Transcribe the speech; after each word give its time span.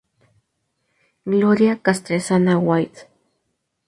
Gloria 1.33 1.75
Castresana 1.79 2.57
Waid. 2.69 2.95